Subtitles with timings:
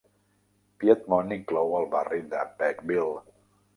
[0.83, 3.19] Piedmont inclou el barri de Beckville.